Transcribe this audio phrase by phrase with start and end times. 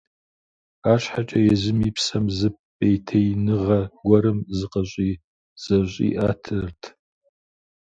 [0.89, 6.81] Арщхьэкӏэ езым и псэм зы пӏейтеиныгъэ гуэрым зыкъыщызэщӏиӏэтэрт.